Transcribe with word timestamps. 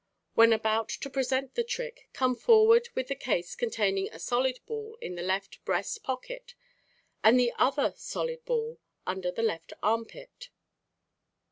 When 0.33 0.51
about 0.51 0.89
to 0.89 1.11
present 1.11 1.53
the 1.53 1.63
trick, 1.63 2.09
come 2.11 2.35
forward 2.35 2.89
with 2.95 3.07
the 3.09 3.13
case 3.15 3.53
containing 3.53 4.09
a 4.09 4.17
solid 4.17 4.57
ball 4.65 4.97
in 4.99 5.13
the 5.13 5.21
left 5.21 5.63
breast 5.63 6.01
pocket 6.01 6.55
and 7.23 7.39
the 7.39 7.53
other 7.59 7.93
solid 7.95 8.43
ball 8.43 8.79
under 9.05 9.29
the 9.29 9.43
left 9.43 9.73
armpit. 9.83 10.49